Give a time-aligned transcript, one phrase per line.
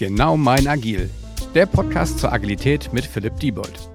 [0.00, 1.10] Genau mein Agil,
[1.54, 3.90] der Podcast zur Agilität mit Philipp Diebold.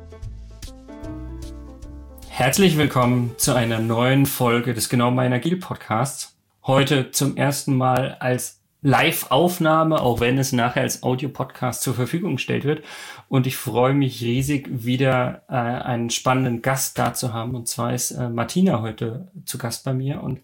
[2.29, 6.37] Herzlich willkommen zu einer neuen Folge des Genau mein Agil Podcasts.
[6.61, 12.65] Heute zum ersten Mal als Live-Aufnahme, auch wenn es nachher als Audio-Podcast zur Verfügung gestellt
[12.65, 12.83] wird.
[13.27, 17.55] Und ich freue mich riesig, wieder äh, einen spannenden Gast da zu haben.
[17.55, 20.21] Und zwar ist äh, Martina heute zu Gast bei mir.
[20.21, 20.41] Und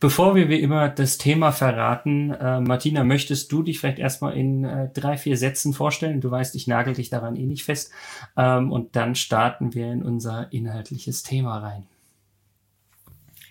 [0.00, 4.64] Bevor wir wie immer das Thema verraten, äh, Martina, möchtest du dich vielleicht erstmal in
[4.64, 6.20] äh, drei, vier Sätzen vorstellen?
[6.20, 7.90] Du weißt, ich nagel dich daran eh nicht fest.
[8.36, 11.84] Ähm, und dann starten wir in unser inhaltliches Thema rein.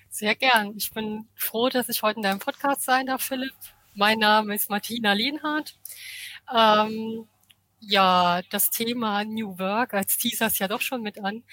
[0.09, 0.73] Sehr gern.
[0.77, 3.53] Ich bin froh, dass ich heute in deinem Podcast sein darf, Philipp.
[3.93, 5.75] Mein Name ist Martina Lienhardt.
[6.55, 7.27] Ähm,
[7.80, 11.44] ja, das Thema New Work, als Teaser es ja doch schon mit an,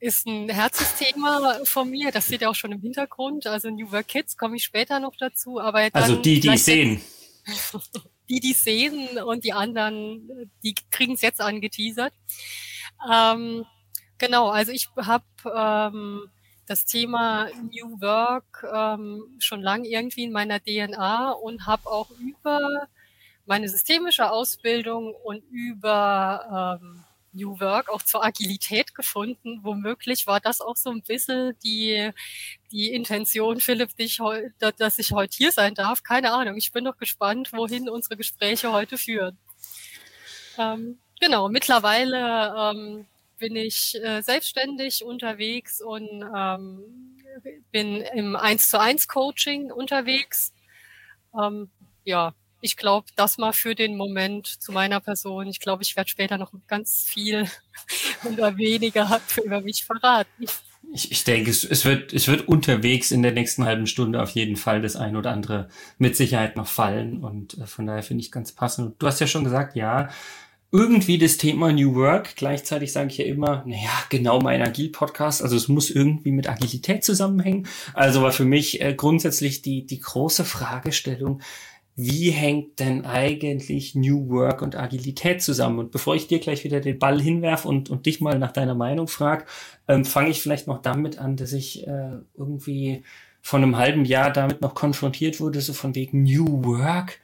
[0.00, 2.10] ist ein Herzensthema von mir.
[2.12, 3.46] Das seht ihr auch schon im Hintergrund.
[3.46, 5.60] Also New Work Kids komme ich später noch dazu.
[5.60, 7.00] Aber also die, die sehen.
[8.28, 12.12] die, die sehen und die anderen, die kriegen es jetzt angeteasert.
[13.10, 13.64] Ähm,
[14.18, 16.30] genau, also ich habe ähm,
[16.66, 22.88] das Thema New Work ähm, schon lange irgendwie in meiner DNA und habe auch über
[23.52, 29.60] meine systemische Ausbildung und über ähm, New Work auch zur Agilität gefunden.
[29.62, 32.12] Womöglich war das auch so ein bisschen die,
[32.70, 34.20] die Intention, Philipp, dich,
[34.78, 36.02] dass ich heute hier sein darf.
[36.02, 36.56] Keine Ahnung.
[36.56, 39.36] Ich bin noch gespannt, wohin unsere Gespräche heute führen.
[40.56, 43.06] Ähm, genau, mittlerweile ähm,
[43.38, 47.18] bin ich äh, selbstständig unterwegs und ähm,
[47.70, 50.54] bin im 1 zu 1 Coaching unterwegs.
[51.38, 51.70] Ähm,
[52.04, 55.48] ja, ich glaube, das mal für den Moment zu meiner Person.
[55.48, 57.46] Ich glaube, ich werde später noch ganz viel
[58.24, 60.46] oder weniger über mich verraten.
[60.94, 64.30] Ich, ich denke, es, es, wird, es wird unterwegs in der nächsten halben Stunde auf
[64.30, 65.68] jeden Fall das ein oder andere
[65.98, 67.24] mit Sicherheit noch fallen.
[67.24, 68.94] Und äh, von daher finde ich ganz passend.
[69.00, 70.08] Du hast ja schon gesagt, ja,
[70.70, 72.36] irgendwie das Thema New Work.
[72.36, 75.42] Gleichzeitig sage ich ja immer, naja, genau mein Agil-Podcast.
[75.42, 77.66] Also es muss irgendwie mit Agilität zusammenhängen.
[77.92, 81.42] Also war für mich äh, grundsätzlich die, die große Fragestellung,
[81.94, 85.78] wie hängt denn eigentlich New Work und Agilität zusammen?
[85.78, 88.74] Und bevor ich dir gleich wieder den Ball hinwerf und, und dich mal nach deiner
[88.74, 89.44] Meinung frage,
[89.88, 93.02] ähm, fange ich vielleicht noch damit an, dass ich äh, irgendwie
[93.42, 97.20] von einem halben Jahr damit noch konfrontiert wurde, so von wegen New Work.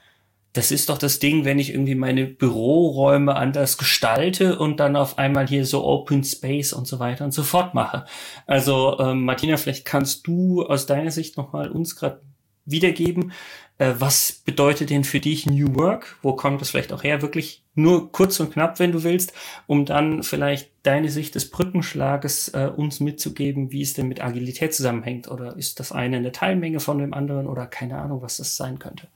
[0.52, 5.16] Das ist doch das Ding, wenn ich irgendwie meine Büroräume anders gestalte und dann auf
[5.16, 8.04] einmal hier so Open Space und so weiter und so fort mache.
[8.46, 12.20] Also ähm, Martina, vielleicht kannst du aus deiner Sicht nochmal uns gerade
[12.64, 13.32] wiedergeben,
[13.78, 16.16] äh, was bedeutet denn für dich New Work?
[16.22, 17.22] Wo kommt das vielleicht auch her?
[17.22, 19.32] Wirklich nur kurz und knapp, wenn du willst,
[19.66, 24.74] um dann vielleicht deine Sicht des Brückenschlages äh, uns mitzugeben, wie es denn mit Agilität
[24.74, 25.28] zusammenhängt.
[25.28, 28.80] Oder ist das eine eine Teilmenge von dem anderen oder keine Ahnung, was das sein
[28.80, 29.06] könnte?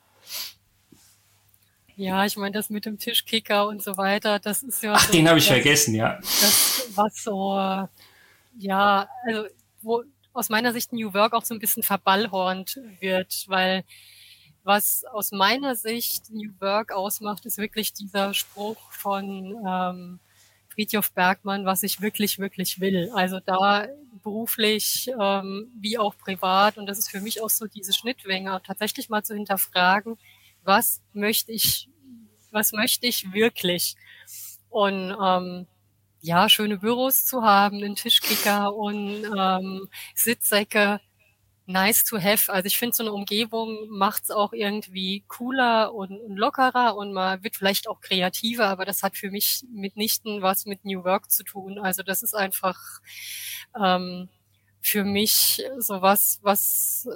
[1.97, 4.94] Ja, ich meine, das mit dem Tischkicker und so weiter, das ist ja.
[4.94, 6.19] Ach, so, den habe ich das, vergessen, ja.
[6.21, 7.55] Das, was so,
[8.59, 9.47] ja, also
[9.83, 13.84] wo aus meiner Sicht New Work auch so ein bisschen verballhornt wird, weil
[14.65, 20.21] was aus meiner Sicht New Work ausmacht, ist wirklich dieser Spruch von ähm,
[20.69, 23.11] Friedhof Bergmann, was ich wirklich, wirklich will.
[23.15, 23.89] Also da
[24.23, 26.78] beruflich ähm, wie auch privat.
[26.78, 30.17] Und das ist für mich auch so diese Schnittwänge, tatsächlich mal zu hinterfragen,
[30.65, 31.89] was möchte ich,
[32.50, 33.97] was möchte ich wirklich?
[34.71, 35.67] Und ähm,
[36.21, 41.00] ja, schöne Büros zu haben, einen Tischkicker und ähm, Sitzsäcke,
[41.72, 42.53] nice to have.
[42.53, 47.12] Also ich finde, so eine Umgebung macht es auch irgendwie cooler und, und, lockerer und
[47.12, 51.31] man wird vielleicht auch kreativer, aber das hat für mich mitnichten was mit New Work
[51.31, 51.78] zu tun.
[51.78, 52.78] Also das ist einfach
[53.81, 54.28] ähm,
[54.81, 57.09] für mich sowas, was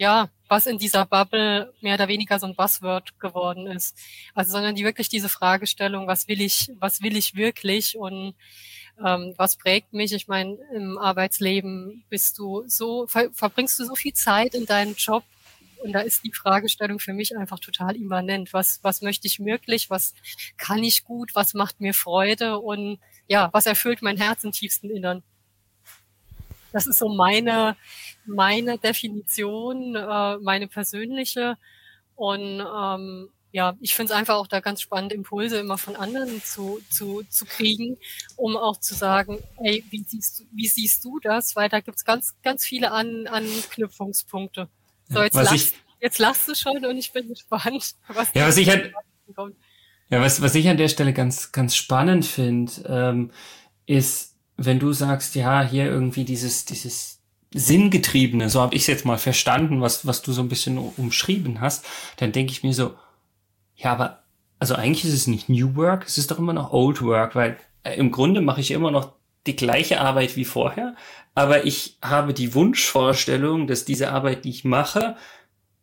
[0.00, 3.98] ja, was in dieser Bubble mehr oder weniger so ein Buzzword geworden ist.
[4.34, 8.34] Also sondern die wirklich diese Fragestellung, was will ich, was will ich wirklich und
[9.04, 10.12] ähm, was prägt mich?
[10.12, 14.94] Ich meine, im Arbeitsleben bist du so, ver verbringst du so viel Zeit in deinem
[14.94, 15.24] Job
[15.82, 18.52] und da ist die Fragestellung für mich einfach total immanent.
[18.52, 19.90] Was, was möchte ich wirklich?
[19.90, 20.14] Was
[20.58, 21.34] kann ich gut?
[21.34, 22.58] Was macht mir Freude?
[22.58, 22.98] Und
[23.28, 25.22] ja, was erfüllt mein Herz im tiefsten Innern?
[26.72, 27.76] Das ist so meine,
[28.26, 31.56] meine Definition, äh, meine persönliche.
[32.14, 36.42] Und ähm, ja, ich finde es einfach auch da ganz spannend, Impulse immer von anderen
[36.42, 37.96] zu, zu, zu kriegen,
[38.36, 41.56] um auch zu sagen, ey, wie siehst du, wie siehst du das?
[41.56, 44.68] Weil da gibt's ganz, ganz viele An Anknüpfungspunkte.
[45.08, 48.56] So, jetzt, was ich, jetzt lachst du schon und ich bin gespannt, was ja, was
[48.56, 48.92] ich an,
[50.10, 53.30] ja, was, was ich an der Stelle ganz, ganz spannend finde, ähm,
[53.86, 57.20] ist, wenn du sagst, ja, hier irgendwie dieses, dieses
[57.52, 61.60] Sinngetriebene, so habe ich es jetzt mal verstanden, was, was du so ein bisschen umschrieben
[61.60, 61.84] hast,
[62.16, 62.94] dann denke ich mir so,
[63.80, 64.22] ja, aber
[64.58, 67.56] also eigentlich ist es nicht New Work, es ist doch immer noch Old Work, weil
[67.82, 69.12] äh, im Grunde mache ich immer noch
[69.46, 70.94] die gleiche Arbeit wie vorher,
[71.34, 75.16] aber ich habe die Wunschvorstellung, dass diese Arbeit, die ich mache,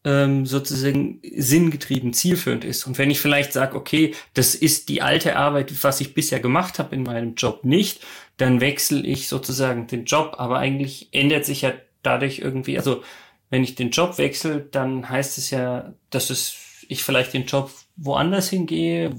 [0.04, 2.86] ähm, sozusagen sinngetrieben, zielführend ist.
[2.86, 6.78] Und wenn ich vielleicht sage, okay, das ist die alte Arbeit, was ich bisher gemacht
[6.78, 8.06] habe in meinem Job nicht,
[8.38, 11.74] dann wechsle ich sozusagen den Job, aber eigentlich ändert sich ja
[12.04, 13.02] dadurch irgendwie, also
[13.50, 16.56] wenn ich den Job wechsle, dann heißt es ja, dass es,
[16.88, 19.16] ich vielleicht den Job woanders hingehe,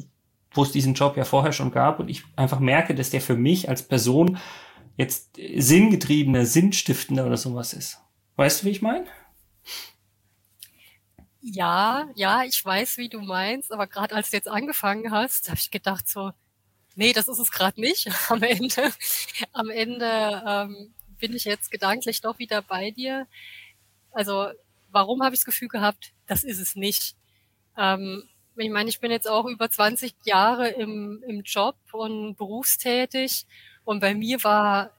[0.53, 3.37] wo es diesen Job ja vorher schon gab und ich einfach merke, dass der für
[3.37, 4.39] mich als Person
[4.97, 8.01] jetzt sinngetriebener, sinnstiftender oder sowas ist.
[8.37, 9.07] Weißt du, wie ich meine?
[11.41, 15.59] Ja, ja, ich weiß, wie du meinst, aber gerade als du jetzt angefangen hast, habe
[15.59, 16.33] ich gedacht so,
[16.95, 18.11] nee, das ist es gerade nicht.
[18.29, 18.93] Am Ende,
[19.53, 23.27] am Ende ähm, bin ich jetzt gedanklich doch wieder bei dir.
[24.11, 24.49] Also
[24.91, 27.17] warum habe ich das Gefühl gehabt, das ist es nicht?
[27.77, 28.29] Ähm,
[28.59, 33.47] ich meine, ich bin jetzt auch über 20 Jahre im, im Job und berufstätig
[33.85, 34.91] und bei mir war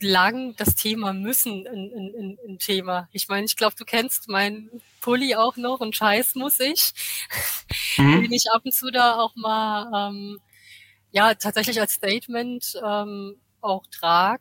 [0.00, 3.08] lang das Thema müssen ein, ein, ein Thema.
[3.12, 4.70] Ich meine, ich glaube, du kennst meinen
[5.00, 6.92] Pulli auch noch und Scheiß muss ich,
[7.96, 8.22] mhm.
[8.22, 10.40] den ich ab und zu da auch mal ähm,
[11.12, 14.40] ja tatsächlich als Statement ähm, auch trag,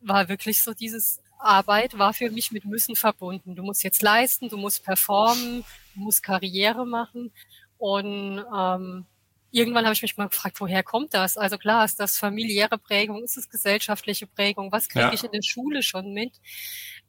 [0.00, 3.54] war wirklich so dieses Arbeit war für mich mit müssen verbunden.
[3.54, 5.64] Du musst jetzt leisten, du musst performen,
[5.94, 7.32] du musst Karriere machen
[7.78, 9.06] und ähm,
[9.50, 11.36] irgendwann habe ich mich mal gefragt, woher kommt das?
[11.36, 15.12] Also klar, ist das familiäre Prägung, ist es gesellschaftliche Prägung, was kriege ja.
[15.12, 16.40] ich in der Schule schon mit?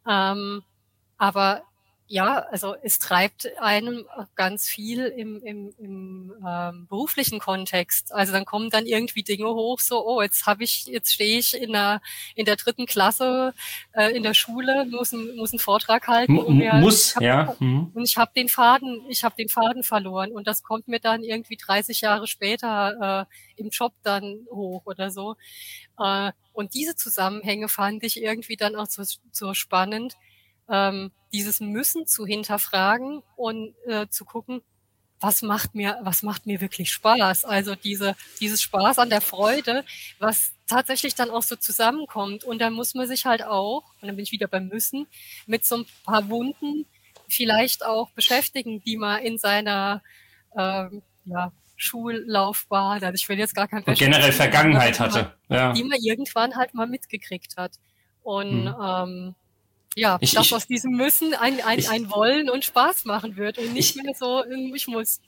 [0.08, 0.64] Ähm,
[1.18, 1.64] aber
[2.12, 4.06] ja, also es treibt einem
[4.36, 8.14] ganz viel im, im, im ähm, beruflichen Kontext.
[8.14, 11.54] Also dann kommen dann irgendwie Dinge hoch, so, oh, jetzt habe ich, jetzt stehe ich
[11.54, 12.02] in der
[12.36, 13.54] in der dritten Klasse
[13.94, 16.38] äh, in der Schule, muss, ein, muss einen Vortrag halten.
[16.38, 17.56] M mir, muss, hab, ja.
[17.60, 17.92] Mhm.
[17.94, 21.24] Und ich habe den Faden, ich habe den Faden verloren und das kommt mir dann
[21.24, 23.26] irgendwie 30 Jahre später
[23.58, 25.38] äh, im Job dann hoch oder so.
[25.98, 30.18] Äh, und diese Zusammenhänge fand ich irgendwie dann auch so, so spannend
[30.70, 34.62] ähm, dieses Müssen zu hinterfragen und äh, zu gucken,
[35.22, 37.46] was macht mir, was macht mir wirklich Spaß?
[37.46, 39.86] Also diese, dieses Spaß an der Freude,
[40.18, 42.44] was tatsächlich dann auch so zusammenkommt.
[42.44, 45.06] Und dann muss man sich halt auch, und dann bin ich wieder beim Müssen,
[45.46, 46.86] mit so ein paar Wunden
[47.30, 50.02] vielleicht auch beschäftigen, die man in seiner
[50.58, 55.74] ähm, ja, Schullaufbahn, also ich will jetzt gar kein generell Vergangenheit hatte, ja.
[55.74, 57.74] die man irgendwann halt mal mitgekriegt hat.
[58.24, 58.76] Und hm.
[58.84, 59.36] ähm,
[59.96, 63.36] ja, ich, das ich, aus diesem Müssen ein, ein, ich, ein Wollen und Spaß machen
[63.36, 64.44] wird und nicht mehr so,
[64.74, 65.20] ich muss.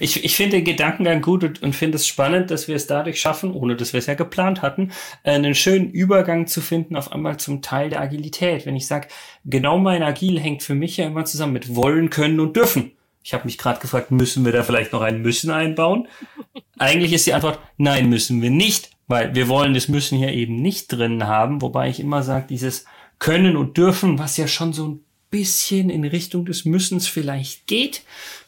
[0.00, 3.20] Ich, ich finde den Gedankengang gut und, und finde es spannend, dass wir es dadurch
[3.20, 4.92] schaffen, ohne dass wir es ja geplant hatten,
[5.22, 8.66] einen schönen Übergang zu finden auf einmal zum Teil der Agilität.
[8.66, 9.08] Wenn ich sage,
[9.44, 12.92] genau mein Agil hängt für mich ja immer zusammen mit wollen, können und dürfen.
[13.22, 16.08] Ich habe mich gerade gefragt, müssen wir da vielleicht noch ein Müssen einbauen?
[16.78, 20.56] Eigentlich ist die Antwort, nein, müssen wir nicht, weil wir wollen das Müssen hier eben
[20.56, 22.86] nicht drin haben, wobei ich immer sage, dieses
[23.22, 28.02] können und dürfen, was ja schon so ein bisschen in Richtung des Müssens vielleicht geht,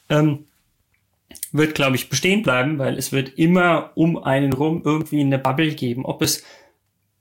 [0.08, 0.46] ähm,
[1.52, 5.72] wird, glaube ich, bestehen bleiben, weil es wird immer um einen rum irgendwie eine Bubble
[5.76, 6.04] geben.
[6.04, 6.42] Ob es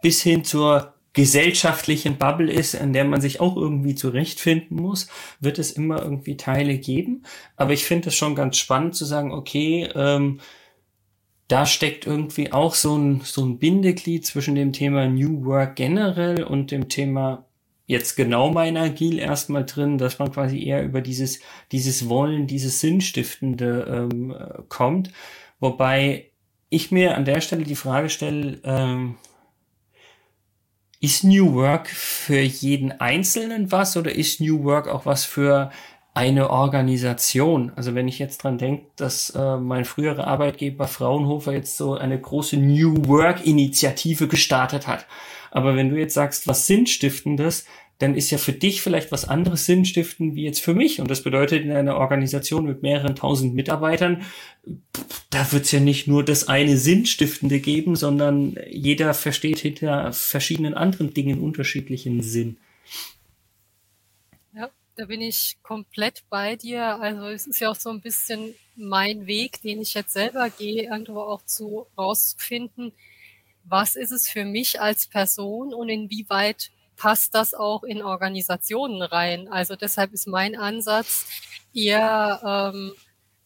[0.01, 5.07] bis hin zur gesellschaftlichen Bubble ist, an der man sich auch irgendwie zurechtfinden muss,
[5.39, 7.21] wird es immer irgendwie Teile geben.
[7.55, 10.39] Aber ich finde es schon ganz spannend zu sagen, okay, ähm,
[11.47, 16.43] da steckt irgendwie auch so ein, so ein Bindeglied zwischen dem Thema New Work generell
[16.43, 17.45] und dem Thema
[17.85, 21.39] jetzt genau mein Agil erstmal drin, dass man quasi eher über dieses,
[21.71, 24.35] dieses Wollen, dieses Sinnstiftende ähm,
[24.69, 25.11] kommt.
[25.59, 26.31] Wobei
[26.69, 29.15] ich mir an der Stelle die Frage stelle, ähm,
[30.99, 35.69] ist New Work für jeden Einzelnen was oder ist New Work auch was für
[36.13, 37.71] eine Organisation.
[37.75, 42.19] Also wenn ich jetzt dran denke, dass äh, mein früherer Arbeitgeber Fraunhofer jetzt so eine
[42.19, 45.07] große New Work Initiative gestartet hat.
[45.51, 47.65] Aber wenn du jetzt sagst, was Sinnstiftendes,
[47.99, 50.99] dann ist ja für dich vielleicht was anderes Sinnstiften wie jetzt für mich.
[50.99, 54.23] Und das bedeutet in einer Organisation mit mehreren tausend Mitarbeitern,
[55.29, 60.73] da wird es ja nicht nur das eine Sinnstiftende geben, sondern jeder versteht hinter verschiedenen
[60.73, 62.57] anderen Dingen unterschiedlichen Sinn
[64.95, 66.99] da bin ich komplett bei dir.
[66.99, 70.83] Also es ist ja auch so ein bisschen mein Weg, den ich jetzt selber gehe,
[70.83, 72.93] irgendwo auch zu rauszufinden,
[73.63, 79.47] was ist es für mich als Person und inwieweit passt das auch in Organisationen rein.
[79.47, 81.25] Also deshalb ist mein Ansatz
[81.73, 82.93] eher ähm,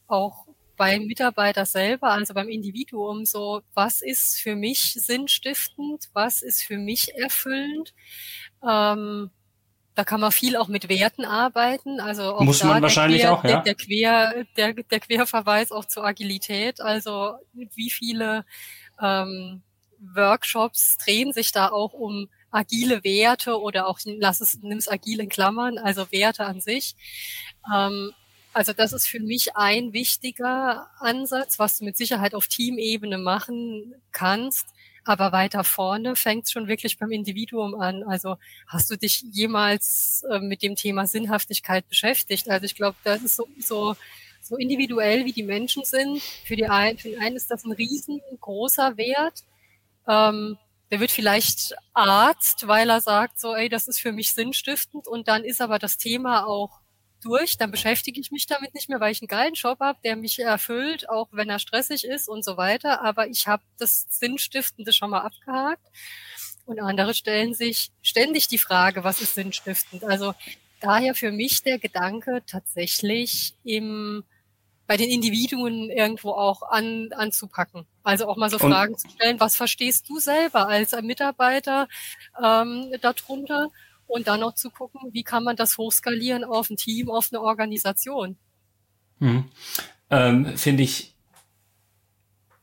[0.08, 6.62] auch beim Mitarbeiter selber, also beim Individuum so, was ist für mich sinnstiftend, was ist
[6.64, 7.94] für mich erfüllend.
[8.68, 9.32] Ähm,
[9.98, 12.00] da kann man viel auch mit Werten arbeiten.
[12.00, 13.50] Also auch Muss man wahrscheinlich Quer, auch, ja.
[13.50, 16.82] Der, der, Quer, der, der Querverweis auch zur Agilität.
[16.82, 18.46] Also wie viele
[19.02, 19.64] ähm,
[19.98, 25.20] Workshops drehen sich da auch um agile Werte oder auch lass es, nimm es agil
[25.20, 26.96] in Klammern, also Werte an sich.
[27.74, 28.12] Ähm,
[28.54, 33.96] also das ist für mich ein wichtiger Ansatz, was du mit Sicherheit auf Teamebene machen
[34.12, 34.68] kannst.
[35.08, 38.04] Aber weiter vorne fängt es schon wirklich beim Individuum an.
[38.04, 38.36] Also
[38.68, 42.50] hast du dich jemals äh, mit dem Thema Sinnhaftigkeit beschäftigt?
[42.50, 43.96] Also ich glaube, das ist so, so,
[44.42, 46.22] so individuell, wie die Menschen sind.
[46.46, 49.46] Für, die einen, für den einen ist das ein riesengroßer Wert.
[50.10, 50.58] Ähm,
[50.92, 55.08] der wird vielleicht Arzt, weil er sagt so, ey, das ist für mich sinnstiftend.
[55.08, 56.82] Und dann ist aber das Thema auch
[57.22, 60.16] durch, dann beschäftige ich mich damit nicht mehr, weil ich einen geilen Job habe, der
[60.16, 63.02] mich erfüllt, auch wenn er stressig ist und so weiter.
[63.02, 65.86] Aber ich habe das Sinnstiftende schon mal abgehakt.
[66.66, 70.04] Und andere stellen sich ständig die Frage, was ist sinnstiftend?
[70.04, 70.34] Also
[70.82, 74.24] daher für mich der Gedanke tatsächlich im
[74.88, 77.86] bei den Individuen irgendwo auch an, anzupacken.
[78.04, 81.90] Also auch mal so und Fragen zu stellen, was verstehst du selber als Mitarbeiter
[82.42, 83.70] ähm, darunter?
[84.08, 87.42] Und dann noch zu gucken, wie kann man das hochskalieren auf ein Team, auf eine
[87.42, 88.38] Organisation.
[89.20, 89.46] Hm.
[90.10, 91.14] Ähm, Finde ich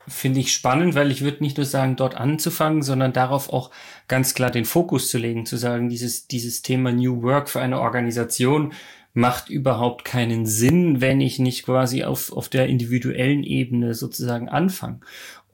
[0.07, 3.71] finde ich spannend, weil ich würde nicht nur sagen, dort anzufangen, sondern darauf auch
[4.07, 7.79] ganz klar den Fokus zu legen, zu sagen, dieses, dieses Thema New Work für eine
[7.79, 8.73] Organisation
[9.13, 14.99] macht überhaupt keinen Sinn, wenn ich nicht quasi auf, auf der individuellen Ebene sozusagen anfange.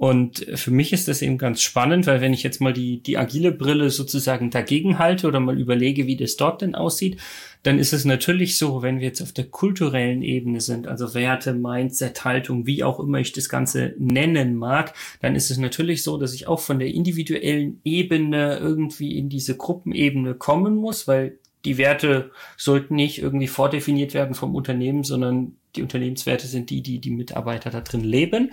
[0.02, 3.20] Und für mich ist das eben ganz spannend, weil wenn ich jetzt mal die, die
[3.20, 7.22] agile Brille sozusagen dagegen halte oder mal überlege, wie das dort denn aussieht,
[7.62, 11.54] dann ist es natürlich so, wenn wir jetzt auf der kulturellen Ebene sind, also Werte,
[11.54, 16.18] Mindset, Haltung, wie auch immer ich das Ganze nennen mag, dann ist es natürlich so,
[16.18, 21.78] dass ich auch von der individuellen Ebene irgendwie in diese Gruppenebene kommen muss, weil die
[21.78, 27.12] Werte sollten nicht irgendwie vordefiniert werden vom Unternehmen, sondern die Unternehmenswerte sind die, die die
[27.12, 28.52] Mitarbeiter da drin leben.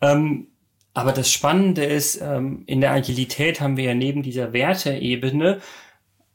[0.00, 0.48] Ähm,
[0.98, 5.60] aber das Spannende ist, ähm, in der Agilität haben wir ja neben dieser Werteebene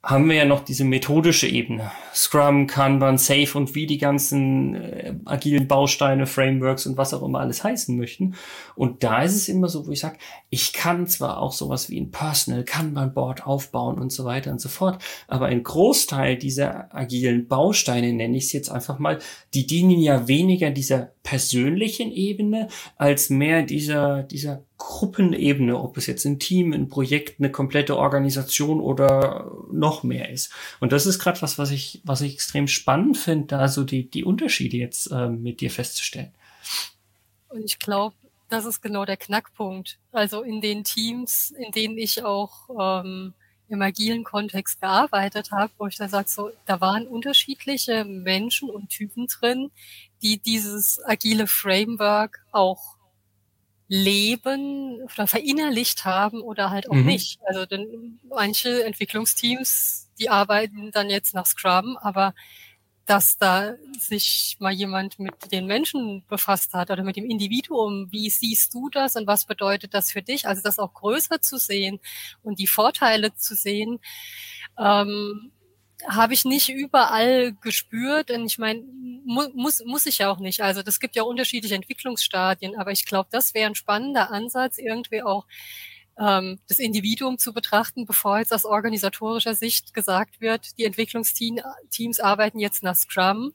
[0.05, 1.91] haben wir ja noch diese methodische Ebene.
[2.13, 7.39] Scrum, Kanban, Safe und wie die ganzen äh, agilen Bausteine, Frameworks und was auch immer
[7.39, 8.35] alles heißen möchten.
[8.75, 10.17] Und da ist es immer so, wo ich sage,
[10.49, 14.59] ich kann zwar auch sowas wie ein Personal Kanban Board aufbauen und so weiter und
[14.59, 19.19] so fort, aber ein Großteil dieser agilen Bausteine, nenne ich es jetzt einfach mal,
[19.53, 26.25] die dienen ja weniger dieser persönlichen Ebene als mehr dieser, dieser Gruppenebene, ob es jetzt
[26.25, 30.51] ein Team, ein Projekt, eine komplette Organisation oder noch mehr ist.
[30.81, 34.09] Und das ist gerade was, was ich, was ich extrem spannend finde, da so die,
[34.09, 36.33] die Unterschiede jetzt äh, mit dir festzustellen.
[37.47, 38.15] Und ich glaube,
[38.49, 39.97] das ist genau der Knackpunkt.
[40.11, 43.33] Also in den Teams, in denen ich auch ähm,
[43.69, 48.89] im agilen Kontext gearbeitet habe, wo ich da sage, so, da waren unterschiedliche Menschen und
[48.89, 49.71] Typen drin,
[50.21, 52.97] die dieses agile Framework auch
[53.87, 57.05] leben oder verinnerlicht haben oder halt auch mhm.
[57.05, 57.39] nicht.
[57.45, 62.33] Also denn manche Entwicklungsteams, die arbeiten dann jetzt nach Scrum, aber
[63.05, 68.07] dass da sich mal jemand mit den Menschen befasst hat oder mit dem Individuum.
[68.11, 70.47] Wie siehst du das und was bedeutet das für dich?
[70.47, 71.99] Also das auch größer zu sehen
[72.43, 73.99] und die Vorteile zu sehen,
[74.79, 75.51] ähm,
[76.07, 78.31] habe ich nicht überall gespürt.
[78.31, 78.83] Und ich meine,
[79.25, 80.61] mu muss, muss ich ja auch nicht.
[80.61, 85.23] Also das gibt ja unterschiedliche Entwicklungsstadien, aber ich glaube, das wäre ein spannender Ansatz, irgendwie
[85.23, 85.45] auch
[86.19, 92.59] ähm, das Individuum zu betrachten, bevor jetzt aus organisatorischer Sicht gesagt wird, die Entwicklungsteams arbeiten
[92.59, 93.53] jetzt nach Scrum,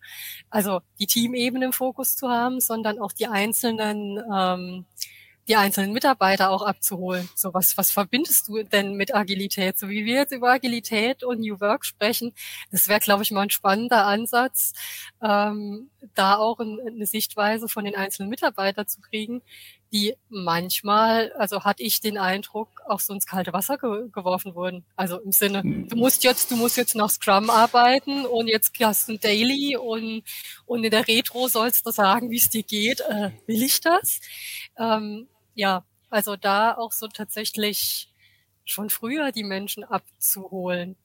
[0.50, 4.86] also die Teamebene im Fokus zu haben, sondern auch die einzelnen ähm,
[5.48, 7.28] die einzelnen Mitarbeiter auch abzuholen.
[7.34, 9.78] So was, was verbindest du denn mit Agilität?
[9.78, 12.34] So wie wir jetzt über Agilität und New Work sprechen,
[12.70, 14.74] das wäre, glaube ich, mal ein spannender Ansatz,
[15.22, 19.40] ähm, da auch ein, eine Sichtweise von den einzelnen Mitarbeitern zu kriegen,
[19.92, 24.85] die manchmal, also hatte ich den Eindruck, auch so ins kalte Wasser ge geworfen wurden.
[24.97, 29.09] Also im Sinne, du musst jetzt, du musst jetzt nach Scrum arbeiten und jetzt hast
[29.09, 30.23] du ein Daily und,
[30.66, 33.00] und in der Retro sollst du sagen, wie es dir geht.
[33.00, 34.21] Äh, will ich das?
[34.78, 38.12] Ähm, ja, also da auch so tatsächlich
[38.64, 40.97] schon früher die Menschen abzuholen.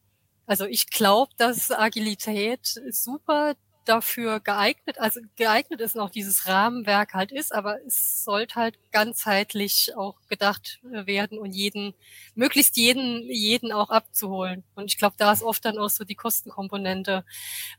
[0.46, 7.32] Also ich glaube, dass Agilität super dafür geeignet, also geeignet ist noch dieses Rahmenwerk halt
[7.32, 11.94] ist, aber es sollte halt ganzheitlich auch gedacht werden und jeden,
[12.36, 14.64] möglichst jeden, jeden auch abzuholen.
[14.76, 17.24] Und ich glaube, da ist oft dann auch so die Kostenkomponente,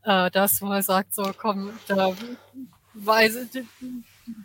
[0.05, 2.15] äh, dass man sagt, so komm, da
[2.95, 3.49] weiß,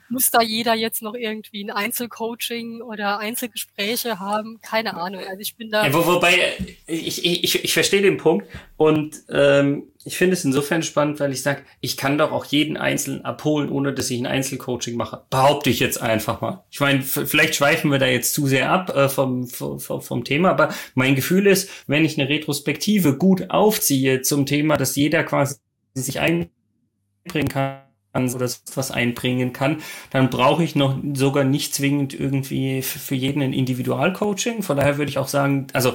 [0.10, 4.60] muss da jeder jetzt noch irgendwie ein Einzelcoaching oder Einzelgespräche haben?
[4.62, 5.22] Keine Ahnung.
[5.28, 5.86] Also ich bin da.
[5.86, 8.48] Ja, wo, wobei, ich, ich, ich verstehe den Punkt
[8.78, 12.78] und ähm, ich finde es insofern spannend, weil ich sage, ich kann doch auch jeden
[12.78, 15.24] Einzelnen abholen, ohne dass ich ein Einzelcoaching mache.
[15.30, 16.64] Behaupte ich jetzt einfach mal.
[16.72, 20.52] Ich meine, vielleicht schweifen wir da jetzt zu sehr ab äh, vom, vom, vom Thema,
[20.52, 25.56] aber mein Gefühl ist, wenn ich eine Retrospektive gut aufziehe zum Thema, dass jeder quasi
[25.94, 27.82] sich einbringen kann,
[28.14, 33.54] oder was einbringen kann, dann brauche ich noch sogar nicht zwingend irgendwie für jeden ein
[33.54, 34.64] Individualcoaching.
[34.64, 35.94] Von daher würde ich auch sagen, also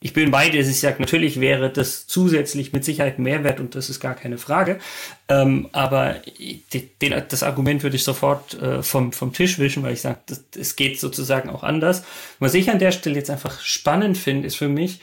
[0.00, 3.88] ich bin bei dir, ich sage, natürlich wäre das zusätzlich mit Sicherheit Mehrwert und das
[3.88, 4.78] ist gar keine Frage.
[5.28, 6.16] Ähm, aber
[7.00, 10.18] den, das Argument würde ich sofort äh, vom, vom Tisch wischen, weil ich sage,
[10.58, 12.04] es geht sozusagen auch anders.
[12.38, 15.00] Was ich an der Stelle jetzt einfach spannend finde, ist für mich,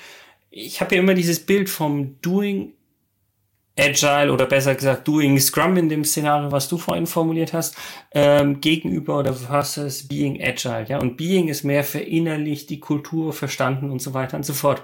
[0.51, 2.73] ich habe ja immer dieses Bild vom Doing
[3.77, 7.75] Agile oder besser gesagt Doing Scrum in dem Szenario, was du vorhin formuliert hast,
[8.11, 10.85] ähm, gegenüber oder versus Being Agile.
[10.87, 14.83] Ja, und Being ist mehr verinnerlicht, die Kultur verstanden und so weiter und so fort.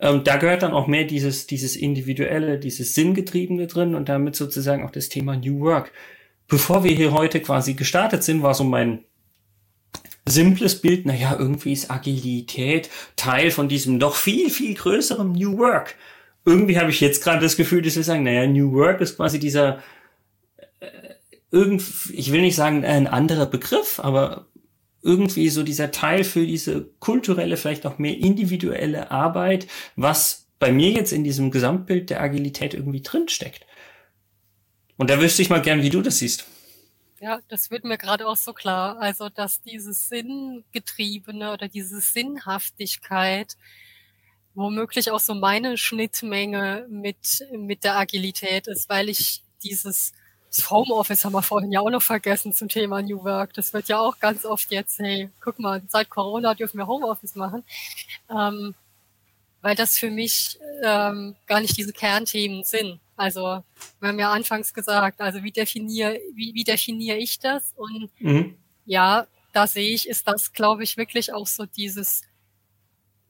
[0.00, 4.84] Ähm, da gehört dann auch mehr dieses, dieses individuelle, dieses Sinngetriebene drin und damit sozusagen
[4.84, 5.92] auch das Thema New Work.
[6.46, 9.04] Bevor wir hier heute quasi gestartet sind, war so mein
[10.26, 15.96] simples Bild, naja, irgendwie ist Agilität Teil von diesem noch viel, viel größeren New Work
[16.48, 19.38] irgendwie habe ich jetzt gerade das Gefühl, dass wir sagen, naja, New Work ist quasi
[19.38, 19.82] dieser,
[20.80, 20.86] äh,
[21.50, 24.46] irgend, ich will nicht sagen ein anderer Begriff, aber
[25.02, 30.90] irgendwie so dieser Teil für diese kulturelle, vielleicht auch mehr individuelle Arbeit, was bei mir
[30.90, 33.64] jetzt in diesem Gesamtbild der Agilität irgendwie drinsteckt.
[34.96, 36.46] Und da wüsste ich mal gern, wie du das siehst.
[37.20, 38.98] Ja, das wird mir gerade auch so klar.
[39.00, 43.56] Also, dass dieses Sinngetriebene oder diese Sinnhaftigkeit
[44.58, 50.12] womöglich auch so meine Schnittmenge mit, mit der Agilität ist, weil ich dieses
[50.48, 53.52] das Homeoffice haben wir vorhin ja auch noch vergessen zum Thema New Work.
[53.52, 57.34] Das wird ja auch ganz oft jetzt, hey, guck mal, seit Corona dürfen wir Homeoffice
[57.34, 57.64] machen.
[58.30, 58.74] Ähm,
[59.60, 62.98] weil das für mich ähm, gar nicht diese Kernthemen sind.
[63.16, 63.62] Also,
[64.00, 67.74] wir haben ja anfangs gesagt, also wie definiere, wie, wie definiere ich das?
[67.76, 68.56] Und mhm.
[68.86, 72.22] ja, da sehe ich, ist das, glaube ich, wirklich auch so dieses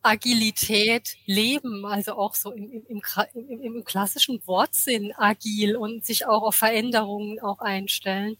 [0.02, 3.02] Agilität leben, also auch so im, im,
[3.34, 8.36] im, im, klassischen Wortsinn agil und sich auch auf Veränderungen auch einstellen,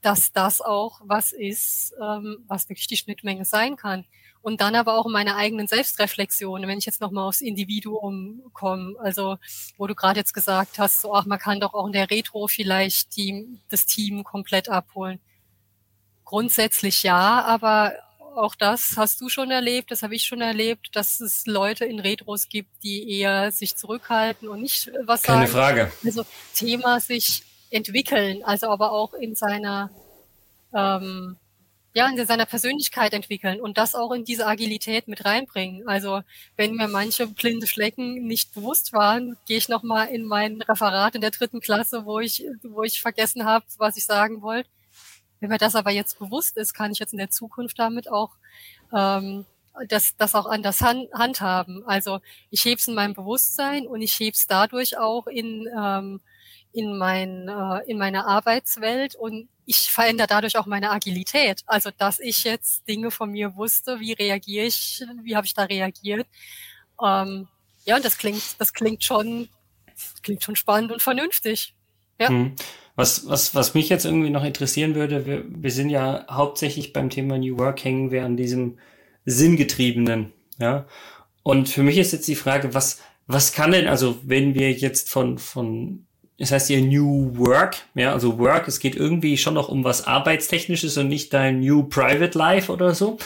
[0.00, 4.04] dass das auch was ist, ähm, was wirklich die Schnittmenge sein kann.
[4.40, 8.94] Und dann aber auch in meiner eigenen Selbstreflexion, wenn ich jetzt nochmal aufs Individuum komme,
[9.00, 9.36] also
[9.76, 12.46] wo du gerade jetzt gesagt hast, so ach, man kann doch auch in der Retro
[12.46, 15.20] vielleicht die, das Team komplett abholen.
[16.24, 17.94] Grundsätzlich ja, aber
[18.36, 22.00] auch das hast du schon erlebt, das habe ich schon erlebt, dass es Leute in
[22.00, 25.52] Retros gibt, die eher sich zurückhalten und nicht was Keine sagen.
[25.52, 25.92] Keine Frage.
[26.04, 29.90] Also Thema sich entwickeln, also aber auch in seiner
[30.74, 31.36] ähm,
[31.94, 35.88] ja, in seiner Persönlichkeit entwickeln und das auch in diese Agilität mit reinbringen.
[35.88, 36.20] Also
[36.56, 41.20] wenn mir manche blinde Flecken nicht bewusst waren, gehe ich nochmal in mein Referat in
[41.20, 44.68] der dritten Klasse, wo ich, wo ich vergessen habe, was ich sagen wollte
[45.40, 48.32] wenn mir das aber jetzt bewusst ist, kann ich jetzt in der Zukunft damit auch
[48.92, 49.44] ähm,
[49.86, 51.84] das, das auch anders hand, handhaben.
[51.86, 52.20] Also
[52.50, 56.20] ich hebe es in meinem Bewusstsein und ich hebe es dadurch auch in, ähm,
[56.72, 61.62] in, mein, äh, in meiner Arbeitswelt und ich verändere dadurch auch meine Agilität.
[61.66, 65.64] Also dass ich jetzt Dinge von mir wusste, wie reagiere ich, wie habe ich da
[65.64, 66.26] reagiert.
[67.02, 67.48] Ähm,
[67.84, 69.48] ja, und das klingt, das klingt schon,
[70.22, 71.74] klingt schon spannend und vernünftig.
[72.18, 72.28] Ja.
[72.28, 72.56] Hm.
[72.98, 77.10] Was, was, was mich jetzt irgendwie noch interessieren würde, wir, wir sind ja hauptsächlich beim
[77.10, 78.78] Thema New Work hängen wir an diesem
[79.24, 80.84] Sinngetriebenen, ja.
[81.44, 85.10] Und für mich ist jetzt die Frage, was, was kann denn, also wenn wir jetzt
[85.10, 86.06] von, von,
[86.38, 90.04] das heißt hier New Work, ja, also Work, es geht irgendwie schon noch um was
[90.04, 93.18] Arbeitstechnisches und nicht dein New Private Life oder so.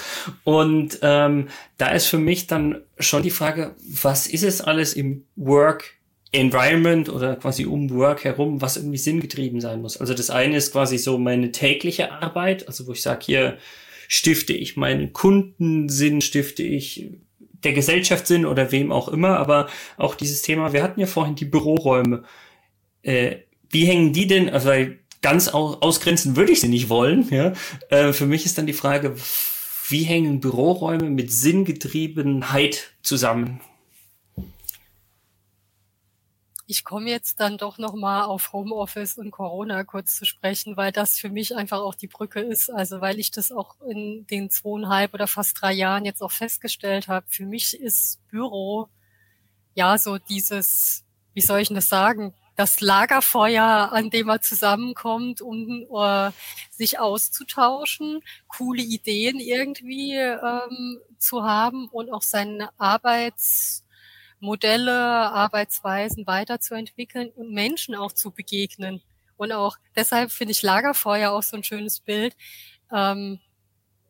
[0.45, 5.25] Und ähm, da ist für mich dann schon die Frage, was ist es alles im
[5.35, 5.95] Work
[6.33, 9.99] Environment oder quasi um Work herum, was irgendwie sinngetrieben sein muss.
[9.99, 13.59] Also das eine ist quasi so meine tägliche Arbeit, also wo ich sage, hier
[14.09, 17.11] stifte ich meinen Kunden Sinn, stifte ich
[17.65, 21.35] der Gesellschaft Sinn oder wem auch immer, aber auch dieses Thema, wir hatten ja vorhin
[21.35, 22.25] die Büroräume.
[23.03, 23.37] Äh,
[23.71, 24.71] wie hängen die denn, also
[25.21, 27.53] ganz ausgrenzen würde ich sie nicht wollen, ja.
[27.91, 29.15] Äh, für mich ist dann die Frage,
[29.89, 33.61] wie hängen Büroräume mit Sinngetriebenheit zusammen?
[36.73, 41.19] Ich komme jetzt dann doch nochmal auf Homeoffice und Corona kurz zu sprechen, weil das
[41.19, 42.71] für mich einfach auch die Brücke ist.
[42.71, 47.09] Also weil ich das auch in den zweieinhalb oder fast drei Jahren jetzt auch festgestellt
[47.09, 47.27] habe.
[47.29, 48.89] Für mich ist Büro
[49.75, 51.05] ja so dieses,
[51.35, 52.33] wie soll ich denn das sagen?
[52.57, 56.31] das Lagerfeuer, an dem man zusammenkommt, um uh,
[56.71, 62.69] sich auszutauschen, coole Ideen irgendwie ähm, zu haben und auch seine
[64.43, 69.01] Arbeitsmodelle, Arbeitsweisen weiterzuentwickeln und Menschen auch zu begegnen.
[69.37, 72.37] Und auch deshalb finde ich Lagerfeuer auch so ein schönes Bild.
[72.93, 73.39] Ähm,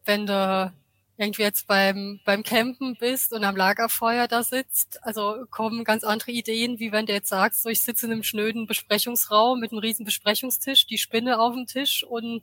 [0.04, 0.72] wenn du
[1.18, 6.32] irgendwie jetzt beim, beim Campen bist und am Lagerfeuer da sitzt, also kommen ganz andere
[6.32, 9.78] Ideen, wie wenn du jetzt sagst, so ich sitze in einem schnöden Besprechungsraum mit einem
[9.78, 12.42] riesen Besprechungstisch, die Spinne auf dem Tisch und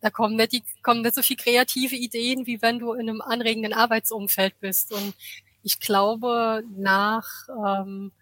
[0.00, 3.20] da kommen nicht, die, kommen nicht so viel kreative Ideen, wie wenn du in einem
[3.20, 4.92] anregenden Arbeitsumfeld bist.
[4.92, 5.14] Und
[5.66, 8.12] ich glaube, nach ähm,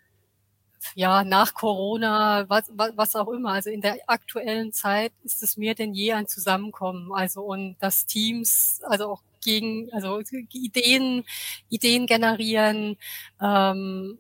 [0.94, 3.52] ja, nach Corona, was, was, auch immer.
[3.52, 7.12] Also in der aktuellen Zeit ist es mehr denn je ein Zusammenkommen.
[7.12, 10.20] Also und das Teams, also auch gegen, also
[10.52, 11.24] Ideen,
[11.68, 12.96] Ideen generieren,
[13.42, 14.18] ähm,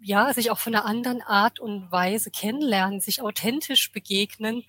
[0.00, 4.64] ja, sich auch von einer anderen Art und Weise kennenlernen, sich authentisch begegnen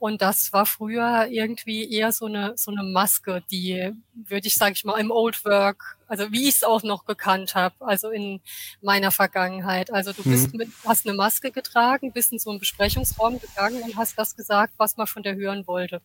[0.00, 4.72] und das war früher irgendwie eher so eine, so eine Maske, die, würde ich, sage
[4.72, 8.40] ich mal, im Old Work, also wie ich es auch noch gekannt habe, also in
[8.82, 9.92] meiner Vergangenheit.
[9.92, 10.58] Also du bist mhm.
[10.58, 14.74] mit, hast eine Maske getragen, bist in so einen Besprechungsraum gegangen und hast das gesagt,
[14.76, 16.02] was man von dir hören wollte.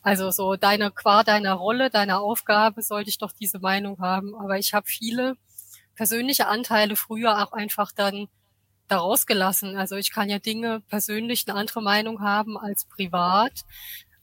[0.00, 4.34] Also so deine, qua deiner Rolle, deiner Aufgabe sollte ich doch diese Meinung haben.
[4.34, 5.34] Aber ich habe viele
[5.94, 8.28] persönliche Anteile früher auch einfach dann
[8.88, 9.76] daraus gelassen.
[9.76, 13.52] Also ich kann ja Dinge persönlich eine andere Meinung haben als privat.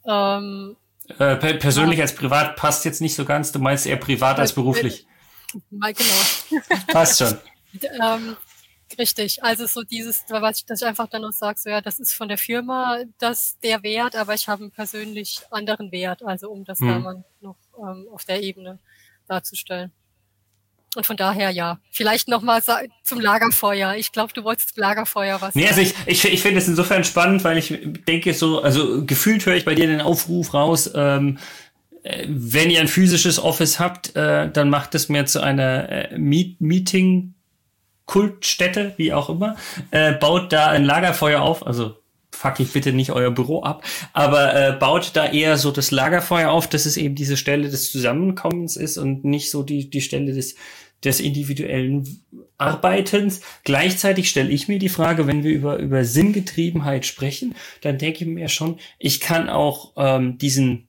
[0.03, 0.77] Ähm,
[1.19, 2.05] äh, persönlich ja.
[2.05, 3.51] als privat passt jetzt nicht so ganz.
[3.51, 5.05] Du meinst eher privat als beruflich.
[5.69, 6.63] Genau.
[6.87, 7.37] passt schon.
[8.01, 8.35] ähm,
[8.97, 9.43] richtig.
[9.43, 12.13] Also so dieses, was ich, dass ich einfach dann noch sage, so ja, das ist
[12.13, 16.23] von der Firma das der Wert, aber ich habe einen persönlich anderen Wert.
[16.23, 16.87] Also um das hm.
[16.87, 18.79] da mal noch ähm, auf der Ebene
[19.27, 19.91] darzustellen.
[20.95, 21.79] Und von daher ja.
[21.89, 22.61] Vielleicht nochmal
[23.03, 23.95] zum Lagerfeuer.
[23.95, 25.55] Ich glaube, du wolltest zum Lagerfeuer was.
[25.55, 29.45] Nee, also ich, ich, ich finde es insofern spannend, weil ich denke so, also gefühlt
[29.45, 31.41] höre ich bei dir den Aufruf raus, ähm, äh,
[32.03, 36.61] wenn ihr ein physisches Office habt, äh, dann macht es mir zu einer äh, Meet
[36.61, 37.33] Meeting
[38.05, 39.55] Kultstätte, wie auch immer,
[39.91, 41.95] äh, baut da ein Lagerfeuer auf, also
[42.31, 43.83] fuck ich bitte nicht euer Büro ab,
[44.13, 47.91] aber äh, baut da eher so das Lagerfeuer auf, dass es eben diese Stelle des
[47.91, 50.55] Zusammenkommens ist und nicht so die, die Stelle des,
[51.03, 52.21] des individuellen
[52.57, 53.41] Arbeitens.
[53.63, 58.29] Gleichzeitig stelle ich mir die Frage, wenn wir über, über Sinngetriebenheit sprechen, dann denke ich
[58.29, 60.87] mir schon, ich kann auch ähm, diesen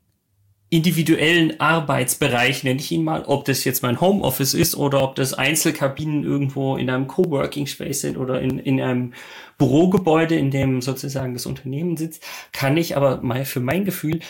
[0.72, 5.34] individuellen Arbeitsbereich, nenne ich ihn mal, ob das jetzt mein Homeoffice ist oder ob das
[5.34, 9.12] Einzelkabinen irgendwo in einem Coworking Space sind oder in, in einem
[9.58, 14.20] Bürogebäude, in dem sozusagen das Unternehmen sitzt, kann ich aber mal für mein Gefühl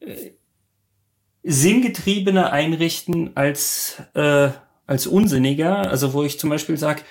[0.00, 0.32] äh,
[1.44, 4.48] sinngetriebener einrichten als, äh,
[4.88, 5.88] als unsinniger.
[5.88, 7.02] Also wo ich zum Beispiel sage,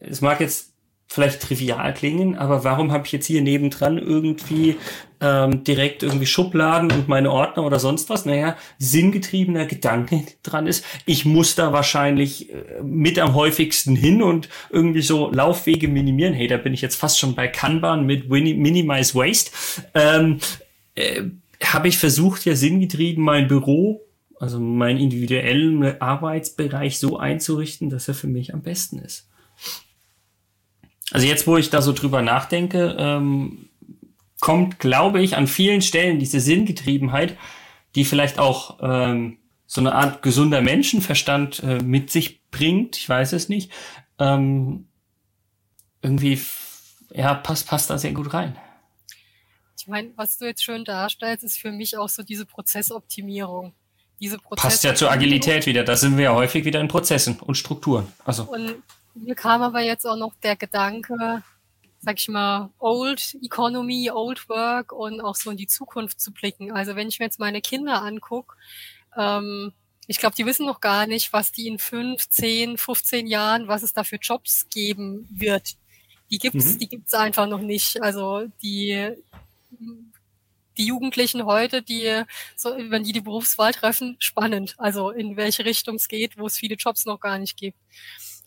[0.00, 0.71] es mag jetzt
[1.12, 4.76] vielleicht trivial klingen, aber warum habe ich jetzt hier nebendran irgendwie
[5.20, 8.24] ähm, direkt irgendwie Schubladen und meine Ordner oder sonst was?
[8.24, 14.48] Naja, sinngetriebener Gedanke dran ist, ich muss da wahrscheinlich äh, mit am häufigsten hin und
[14.70, 16.32] irgendwie so Laufwege minimieren.
[16.32, 19.50] Hey, da bin ich jetzt fast schon bei Kanban mit Minimize Waste.
[19.94, 20.38] Ähm,
[20.94, 21.22] äh,
[21.62, 24.00] habe ich versucht, ja sinngetrieben mein Büro
[24.42, 29.28] also meinen individuellen Arbeitsbereich so einzurichten, dass er für mich am besten ist.
[31.12, 33.68] Also jetzt, wo ich da so drüber nachdenke, ähm,
[34.40, 37.36] kommt, glaube ich, an vielen Stellen diese Sinngetriebenheit,
[37.94, 43.32] die vielleicht auch ähm, so eine Art gesunder Menschenverstand äh, mit sich bringt, ich weiß
[43.34, 43.70] es nicht,
[44.18, 44.88] ähm,
[46.02, 46.40] irgendwie,
[47.10, 48.56] ja, passt, passt da sehr gut rein.
[49.78, 53.74] Ich meine, was du jetzt schön darstellst, ist für mich auch so diese Prozessoptimierung.
[54.20, 54.70] Diese Prozessoptimierung.
[54.70, 55.84] Passt ja zur Agilität wieder.
[55.84, 58.06] Da sind wir ja häufig wieder in Prozessen und Strukturen.
[58.24, 58.44] Also.
[58.44, 58.76] Und
[59.14, 61.42] mir kam aber jetzt auch noch der Gedanke,
[62.00, 66.72] sag ich mal, Old Economy, Old Work und auch so in die Zukunft zu blicken.
[66.72, 68.56] Also wenn ich mir jetzt meine Kinder angucke,
[69.16, 69.72] ähm,
[70.08, 73.82] ich glaube, die wissen noch gar nicht, was die in fünf, zehn, 15 Jahren, was
[73.82, 75.76] es da für Jobs geben wird.
[76.30, 76.78] Die gibt's, mhm.
[76.78, 78.02] die gibt's einfach noch nicht.
[78.02, 79.12] Also die,
[80.76, 82.24] die Jugendlichen heute, die,
[82.56, 84.74] so, wenn die die Berufswahl treffen, spannend.
[84.78, 87.78] Also in welche Richtung es geht, wo es viele Jobs noch gar nicht gibt.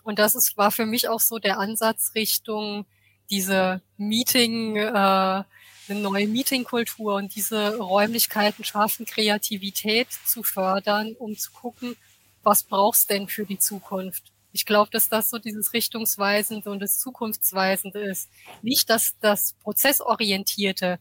[0.06, 2.86] Und das ist, war für mich auch so der Ansatz Richtung
[3.32, 5.46] diese Meeting, äh, eine
[5.90, 11.96] neue Meetingkultur und diese Räumlichkeiten schaffen, Kreativität zu fördern, um zu gucken,
[12.44, 14.32] was brauchst denn für die Zukunft?
[14.52, 18.30] Ich glaube, dass das so dieses Richtungsweisende und das Zukunftsweisende ist.
[18.62, 21.00] Nicht, dass das Prozessorientierte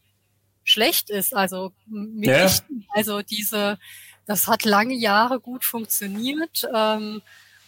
[0.63, 1.73] schlecht ist, also
[2.21, 2.51] ja.
[2.89, 3.77] also diese,
[4.25, 7.21] das hat lange Jahre gut funktioniert ähm,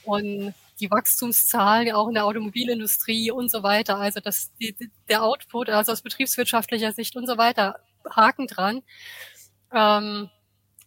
[0.03, 3.97] und die Wachstumszahlen auch in der Automobilindustrie und so weiter.
[3.97, 4.75] Also das, die,
[5.09, 8.83] der Output, also aus betriebswirtschaftlicher Sicht und so weiter, Haken dran.
[9.73, 10.29] Ähm,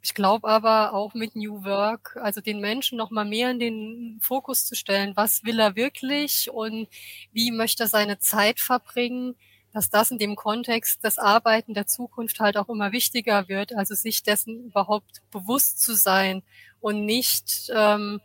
[0.03, 4.19] ich glaube aber auch mit New Work, also den Menschen noch mal mehr in den
[4.23, 5.13] Fokus zu stellen.
[5.15, 6.89] Was will er wirklich und
[7.33, 9.35] wie möchte er seine Zeit verbringen?
[9.73, 13.75] Dass das in dem Kontext des Arbeiten der Zukunft halt auch immer wichtiger wird.
[13.75, 16.43] Also sich dessen überhaupt bewusst zu sein
[16.81, 18.21] und nicht ähm,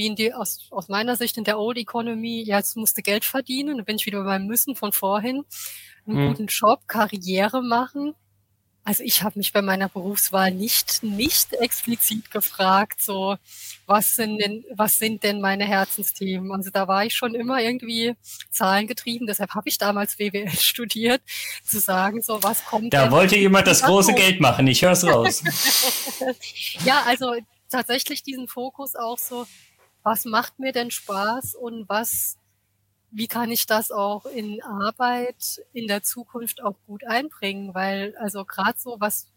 [0.00, 3.26] wie in die, aus, aus meiner Sicht in der Old Economy, ja, jetzt musste Geld
[3.26, 5.44] verdienen, dann bin ich wieder beim Müssen von vorhin,
[6.06, 6.28] einen mhm.
[6.28, 8.14] guten Job, Karriere machen.
[8.82, 13.36] Also ich habe mich bei meiner Berufswahl nicht, nicht explizit gefragt, so,
[13.84, 16.50] was sind denn, was sind denn meine Herzensthemen?
[16.50, 18.14] Also da war ich schon immer irgendwie
[18.50, 21.20] zahlengetrieben, deshalb habe ich damals BWL studiert,
[21.62, 25.06] zu sagen, so, was kommt Da wollte jemand das große Geld machen, ich höre es
[25.06, 25.42] raus.
[26.86, 27.34] ja, also
[27.68, 29.46] tatsächlich diesen Fokus auch so,
[30.02, 32.38] was macht mir denn Spaß und was,
[33.10, 37.74] wie kann ich das auch in Arbeit in der Zukunft auch gut einbringen?
[37.74, 39.28] Weil also gerade so, was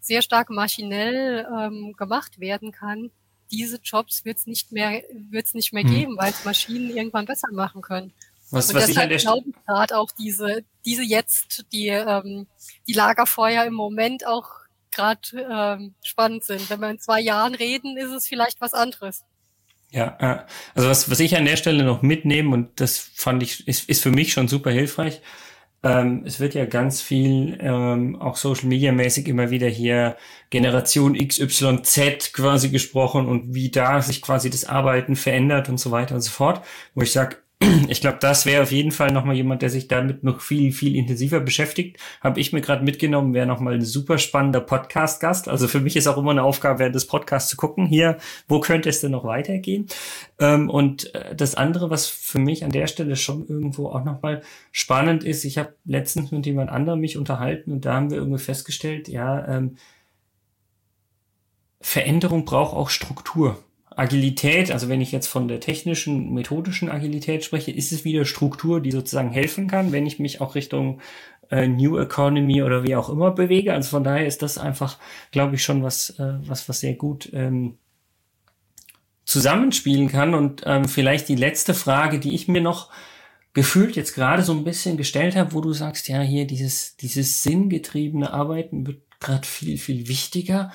[0.00, 3.10] sehr stark maschinell ähm, gemacht werden kann,
[3.50, 5.94] diese Jobs wird es nicht mehr, wird's nicht mehr hm.
[5.94, 8.12] geben, weil es Maschinen irgendwann besser machen können.
[8.50, 12.46] Was, und was deshalb ich glaube ich gerade auch diese, diese jetzt, die, ähm,
[12.86, 14.50] die Lagerfeuer im Moment auch
[14.90, 16.68] gerade ähm, spannend sind.
[16.68, 19.24] Wenn wir in zwei Jahren reden, ist es vielleicht was anderes.
[19.92, 23.90] Ja, also was, was ich an der Stelle noch mitnehme, und das fand ich, ist,
[23.90, 25.20] ist für mich schon super hilfreich,
[25.82, 30.16] ähm, es wird ja ganz viel ähm, auch Social Media mäßig immer wieder hier
[30.50, 36.14] Generation XYZ quasi gesprochen und wie da sich quasi das Arbeiten verändert und so weiter
[36.14, 37.36] und so fort, wo ich sage,
[37.88, 40.96] ich glaube, das wäre auf jeden Fall nochmal jemand, der sich damit noch viel, viel
[40.96, 41.98] intensiver beschäftigt.
[42.20, 45.48] Habe ich mir gerade mitgenommen, wäre nochmal ein super spannender Podcast-Gast.
[45.48, 48.60] Also für mich ist auch immer eine Aufgabe, während des Podcasts zu gucken, hier, wo
[48.60, 49.86] könnte es denn noch weitergehen?
[50.38, 54.42] Ähm, und äh, das andere, was für mich an der Stelle schon irgendwo auch nochmal
[54.70, 58.42] spannend ist, ich habe letztens mit jemand anderem mich unterhalten und da haben wir irgendwie
[58.42, 59.76] festgestellt, ja, ähm,
[61.80, 63.58] Veränderung braucht auch Struktur.
[63.96, 68.80] Agilität, also wenn ich jetzt von der technischen, methodischen Agilität spreche, ist es wieder Struktur,
[68.80, 71.00] die sozusagen helfen kann, wenn ich mich auch Richtung
[71.50, 73.74] äh, New Economy oder wie auch immer bewege.
[73.74, 74.98] Also von daher ist das einfach,
[75.30, 77.76] glaube ich, schon was, äh, was, was sehr gut ähm,
[79.24, 80.34] zusammenspielen kann.
[80.34, 82.90] Und ähm, vielleicht die letzte Frage, die ich mir noch
[83.52, 87.42] gefühlt jetzt gerade so ein bisschen gestellt habe, wo du sagst, ja, hier dieses, dieses
[87.42, 90.72] sinngetriebene Arbeiten wird gerade viel, viel wichtiger.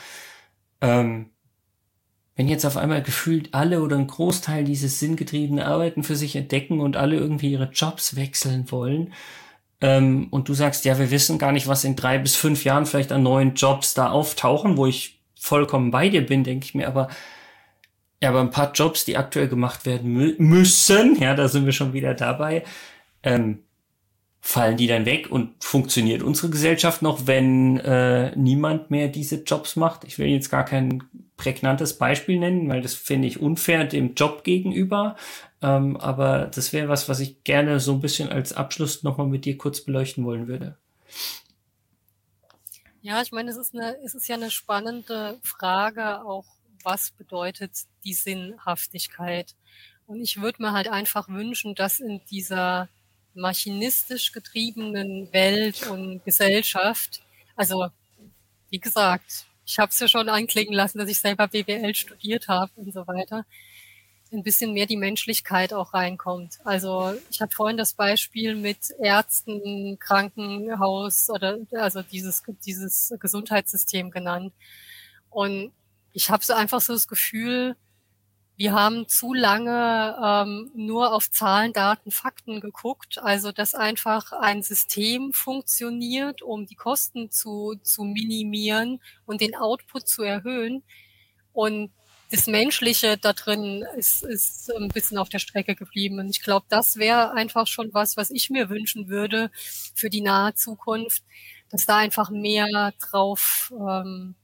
[0.82, 1.32] Ähm,
[2.38, 6.80] wenn jetzt auf einmal gefühlt alle oder ein Großteil dieses sinngetriebene Arbeiten für sich entdecken
[6.80, 9.12] und alle irgendwie ihre Jobs wechseln wollen,
[9.82, 12.86] ähm, und du sagst, ja, wir wissen gar nicht, was in drei bis fünf Jahren
[12.86, 16.88] vielleicht an neuen Jobs da auftauchen, wo ich vollkommen bei dir bin, denke ich mir,
[16.88, 17.10] aber
[18.21, 21.73] ja, aber ein paar Jobs, die aktuell gemacht werden mü müssen, ja, da sind wir
[21.73, 22.63] schon wieder dabei,
[23.21, 23.60] ähm,
[24.41, 29.76] fallen die dann weg und funktioniert unsere Gesellschaft noch, wenn äh, niemand mehr diese Jobs
[29.76, 30.04] macht?
[30.06, 31.04] Ich will jetzt gar kein
[31.38, 35.15] prägnantes Beispiel nennen, weil das finde ich unfair dem Job gegenüber.
[35.62, 39.45] Ähm, aber das wäre was, was ich gerne so ein bisschen als Abschluss nochmal mit
[39.45, 40.78] dir kurz beleuchten wollen würde.
[43.02, 46.45] Ja, ich meine, es ist, eine, es ist ja eine spannende Frage, auch
[46.84, 47.71] was bedeutet
[48.04, 49.56] die Sinnhaftigkeit?
[50.08, 52.89] Und ich würde mir halt einfach wünschen, dass in dieser
[53.34, 57.21] maschinistisch getriebenen Welt und Gesellschaft,
[57.56, 57.88] also
[58.69, 62.71] wie gesagt, ich habe es ja schon anklingen lassen, dass ich selber BWL studiert habe
[62.77, 63.45] und so weiter,
[64.32, 66.60] ein bisschen mehr die Menschlichkeit auch reinkommt.
[66.63, 74.53] Also ich hatte vorhin das Beispiel mit Ärzten, Krankenhaus oder also dieses, dieses Gesundheitssystem genannt.
[75.30, 75.71] Und
[76.13, 77.75] ich habe so einfach so das Gefühl,
[78.58, 83.20] wir haben zu lange ähm, nur auf Zahlen, Daten, Fakten geguckt.
[83.20, 90.08] Also dass einfach ein System funktioniert, um die Kosten zu, zu minimieren und den Output
[90.08, 90.84] zu erhöhen.
[91.54, 91.91] Und
[92.32, 96.20] das Menschliche da drin ist, ist ein bisschen auf der Strecke geblieben.
[96.20, 99.52] Und ich glaube, das wäre einfach schon was, was ich mir wünschen würde
[99.93, 101.24] für die nahe Zukunft,
[101.70, 104.36] dass da einfach mehr drauf ähm,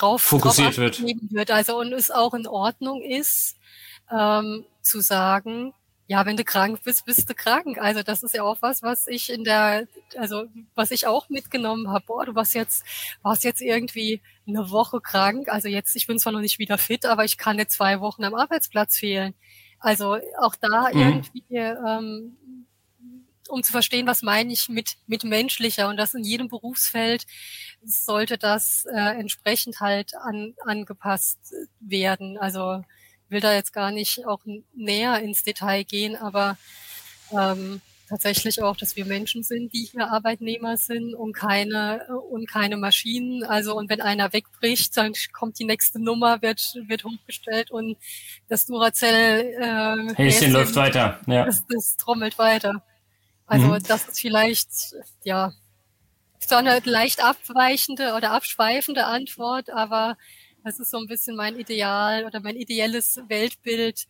[0.00, 1.02] drauf, fokussiert drauf wird.
[1.30, 1.50] wird.
[1.50, 3.56] Also und es auch in Ordnung ist,
[4.10, 5.74] ähm, zu sagen,
[6.08, 7.76] ja, wenn du krank bist, bist du krank.
[7.78, 11.90] Also das ist ja auch was, was ich in der, also was ich auch mitgenommen
[11.90, 12.06] habe.
[12.06, 12.82] Boah, du warst jetzt,
[13.22, 15.50] warst jetzt irgendwie eine Woche krank.
[15.50, 18.24] Also jetzt, ich bin zwar noch nicht wieder fit, aber ich kann jetzt zwei Wochen
[18.24, 19.34] am Arbeitsplatz fehlen.
[19.80, 20.98] Also auch da mhm.
[20.98, 22.37] irgendwie ähm,
[23.48, 27.26] um zu verstehen, was meine ich mit, mit menschlicher und das in jedem Berufsfeld
[27.84, 31.38] sollte das äh, entsprechend halt an, angepasst
[31.80, 32.38] werden.
[32.38, 32.82] Also
[33.28, 34.40] will da jetzt gar nicht auch
[34.74, 36.56] näher ins Detail gehen, aber
[37.32, 42.76] ähm, tatsächlich auch, dass wir Menschen sind, die hier Arbeitnehmer sind und keine und keine
[42.76, 43.44] Maschinen.
[43.44, 47.96] Also und wenn einer wegbricht, dann kommt die nächste Nummer, wird wird hochgestellt und
[48.48, 51.20] das Duracell äh, Häschen läuft weiter.
[51.26, 51.44] Ja.
[51.44, 52.82] Das, das trommelt weiter.
[53.48, 53.82] Also mhm.
[53.82, 54.68] das ist vielleicht
[55.24, 55.52] ja
[56.38, 60.16] so eine leicht abweichende oder abschweifende Antwort, aber
[60.64, 64.06] das ist so ein bisschen mein Ideal oder mein ideelles Weltbild,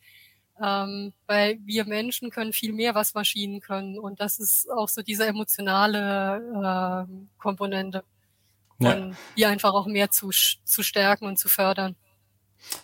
[0.60, 3.98] ähm, weil wir Menschen können viel mehr, was Maschinen können.
[3.98, 8.02] Und das ist auch so diese emotionale äh, Komponente,
[8.80, 9.10] ja.
[9.36, 11.94] die einfach auch mehr zu, zu stärken und zu fördern.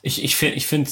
[0.02, 0.90] Ich, ich finde, ich finde,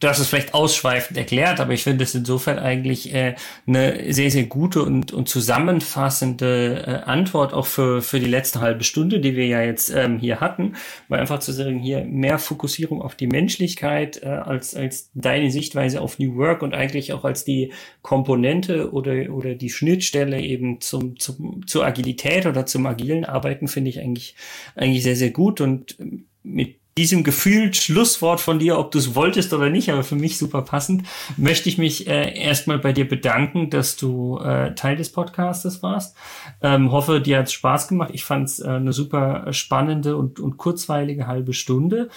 [0.00, 3.34] du hast es vielleicht ausschweifend erklärt, aber ich finde es insofern eigentlich äh,
[3.66, 8.84] eine sehr, sehr gute und, und zusammenfassende äh, Antwort auch für, für die letzte halbe
[8.84, 10.74] Stunde, die wir ja jetzt ähm, hier hatten,
[11.08, 16.00] weil einfach zu sagen, hier mehr Fokussierung auf die Menschlichkeit äh, als, als deine Sichtweise
[16.00, 21.18] auf New Work und eigentlich auch als die Komponente oder, oder die Schnittstelle eben zum,
[21.18, 24.34] zum, zur Agilität oder zum agilen Arbeiten finde ich eigentlich,
[24.74, 25.60] eigentlich sehr, sehr gut.
[25.60, 25.96] Und
[26.42, 30.36] mit diesem gefühlt Schlusswort von dir, ob du es wolltest oder nicht, aber für mich
[30.36, 31.04] super passend,
[31.36, 36.16] möchte ich mich äh, erstmal bei dir bedanken, dass du äh, Teil des Podcastes warst.
[36.60, 38.10] Ähm, hoffe, dir hat es Spaß gemacht.
[38.12, 42.08] Ich fand es äh, eine super spannende und, und kurzweilige halbe Stunde.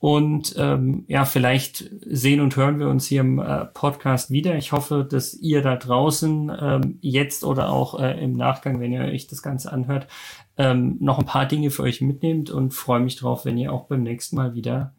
[0.00, 4.54] Und ähm, ja, vielleicht sehen und hören wir uns hier im äh, Podcast wieder.
[4.56, 9.00] Ich hoffe, dass ihr da draußen ähm, jetzt oder auch äh, im Nachgang, wenn ihr
[9.00, 10.08] euch das Ganze anhört,
[10.56, 13.84] ähm, noch ein paar Dinge für euch mitnehmt und freue mich drauf, wenn ihr auch
[13.84, 14.92] beim nächsten Mal wieder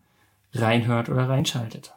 [0.54, 1.94] reinhört oder reinschaltet.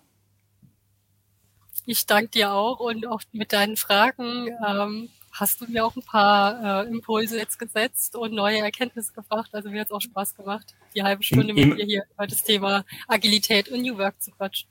[1.87, 6.03] Ich danke dir auch und auch mit deinen Fragen ähm, hast du mir auch ein
[6.03, 9.51] paar äh, Impulse jetzt gesetzt und neue Erkenntnisse gebracht.
[9.53, 12.27] Also mir hat es auch Spaß gemacht, die halbe Stunde Im, mit dir hier über
[12.27, 14.69] das Thema Agilität und New Work zu quatschen.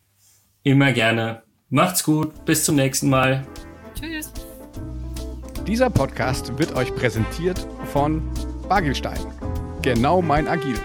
[0.63, 1.43] Immer gerne.
[1.69, 3.45] Macht's gut, bis zum nächsten Mal.
[3.99, 4.31] Tschüss.
[5.65, 8.21] Dieser Podcast wird euch präsentiert von
[8.67, 9.19] Bagelstein.
[9.81, 10.77] Genau mein Agil.